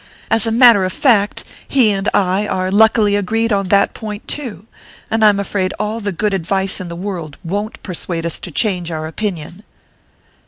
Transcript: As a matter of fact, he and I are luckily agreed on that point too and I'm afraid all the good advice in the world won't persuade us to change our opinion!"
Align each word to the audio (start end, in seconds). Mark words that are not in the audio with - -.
As 0.31 0.47
a 0.47 0.51
matter 0.51 0.83
of 0.83 0.91
fact, 0.91 1.43
he 1.67 1.91
and 1.91 2.09
I 2.11 2.47
are 2.47 2.71
luckily 2.71 3.15
agreed 3.15 3.53
on 3.53 3.67
that 3.67 3.93
point 3.93 4.27
too 4.27 4.65
and 5.11 5.23
I'm 5.23 5.39
afraid 5.39 5.75
all 5.77 5.99
the 5.99 6.11
good 6.11 6.33
advice 6.33 6.79
in 6.81 6.87
the 6.87 6.95
world 6.95 7.37
won't 7.43 7.83
persuade 7.83 8.25
us 8.25 8.39
to 8.39 8.49
change 8.49 8.89
our 8.89 9.05
opinion!" 9.05 9.61